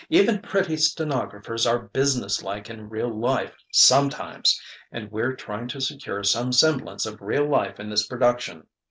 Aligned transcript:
Even 0.09 0.39
pretty 0.41 0.77
stenographers 0.77 1.67
are 1.67 1.77
business 1.77 2.41
like 2.41 2.71
in 2.71 2.89
real 2.89 3.13
life 3.15 3.53
sometimes 3.71 4.59
and 4.91 5.11
we're 5.11 5.35
trying 5.35 5.67
to 5.67 5.79
secure 5.79 6.23
some 6.23 6.51
semblance 6.51 7.05
of 7.05 7.21
real 7.21 7.45
life 7.47 7.79
in 7.79 7.87
this 7.91 8.07
production. 8.07 8.65